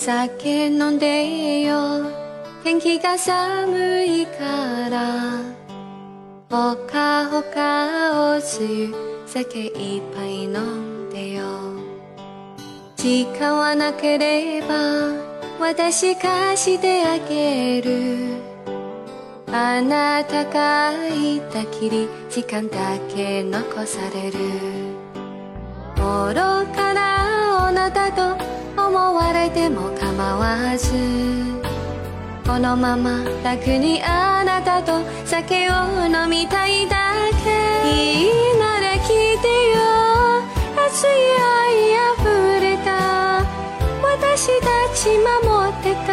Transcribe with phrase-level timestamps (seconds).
[0.00, 1.76] 酒飲んでよ。
[2.64, 5.42] 天気が寒いから。
[6.48, 8.94] ほかほかおつゆ
[9.26, 11.44] 酒いっぱい飲んでよ。
[12.96, 15.12] 時間はなければ
[15.60, 18.36] 私貸してあげる。
[19.52, 24.38] あなたがいたきり時間だけ残される。
[25.94, 26.34] 愚
[26.74, 30.92] かな女だと思われても構わず
[32.46, 35.72] このまま楽にあなたと酒を
[36.04, 39.80] 飲みたいだけいいなら聞いてよ。
[40.76, 43.46] 熱い愛溢れた
[44.02, 46.10] 私たち守ってた。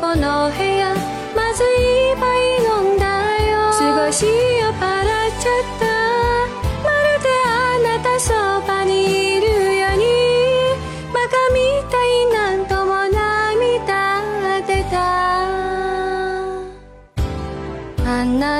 [0.00, 0.92] この部屋
[1.36, 2.26] まず一杯
[2.64, 3.06] 飲んだ
[3.48, 3.54] よ。
[3.72, 5.89] 少し酔っ払っちゃった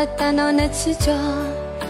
[0.01, 1.13] あなたの熱情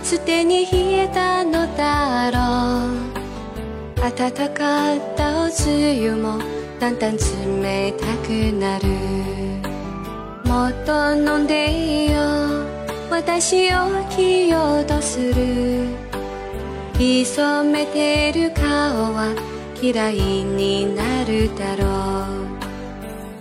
[0.03, 4.01] すでに冷えたのだろう。
[4.01, 6.41] 暖かったおつゆも
[6.81, 8.89] だんだん冷たくなる。
[10.45, 12.19] もっと飲んでいいよ
[13.13, 13.77] 私を
[14.11, 15.87] 切り落とする。
[16.99, 18.65] 潜めてる顔
[19.15, 19.37] は
[19.81, 22.51] 嫌いになるだろう。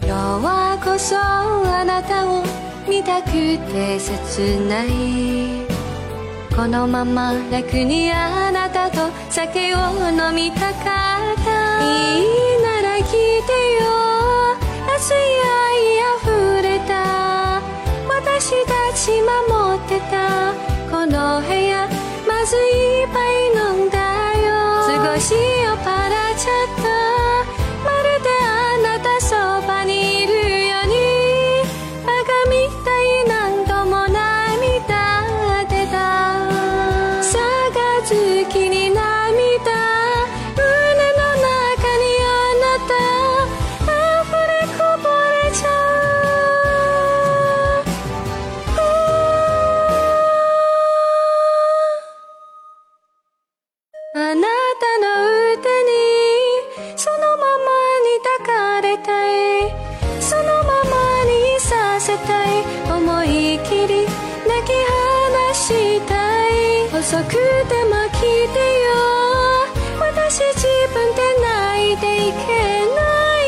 [0.05, 1.98] 今日はこそあなた
[3.03, 4.89] たくて切ない。
[6.55, 9.77] このまま楽にあなたと酒を
[10.09, 12.48] 飲みたかった。
[63.63, 64.05] 切り
[64.47, 66.13] 泣き放した
[66.49, 66.49] い。
[66.87, 67.37] 遅くて
[67.85, 68.89] も聞いてよ。
[69.99, 72.37] 私自分で泣いていけ
[72.95, 72.99] な
[73.41, 73.45] い。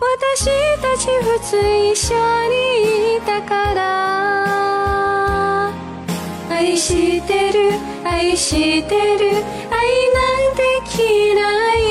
[0.00, 0.46] 私
[0.80, 2.14] たち普通一緒
[2.48, 2.54] に
[3.16, 3.84] いたから。
[6.50, 7.72] 愛してる
[8.04, 9.44] 愛してる。
[9.70, 9.76] 愛
[10.12, 10.20] な
[10.52, 10.62] んて
[10.96, 11.02] 嫌
[11.82, 11.85] い。